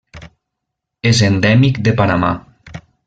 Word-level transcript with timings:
És 1.11 1.21
endèmic 1.27 1.77
de 1.89 1.93
Panamà. 2.01 2.33